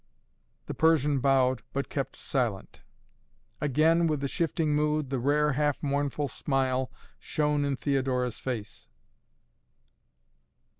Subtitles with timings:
[0.65, 2.81] The Persian bowed, but kept silent.
[3.61, 6.89] Again, with the shifting mood, the rare, half mournful smile
[7.19, 8.87] shone in Theodora's face.